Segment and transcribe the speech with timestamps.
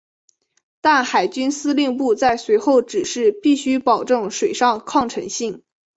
[0.81, 5.61] 但海军司令部在随后指示必须保证水上抗沉性。